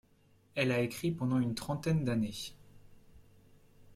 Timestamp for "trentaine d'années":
1.53-2.55